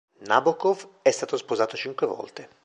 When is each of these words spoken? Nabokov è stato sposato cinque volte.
Nabokov 0.25 0.87
è 1.03 1.11
stato 1.11 1.37
sposato 1.37 1.77
cinque 1.77 2.07
volte. 2.07 2.49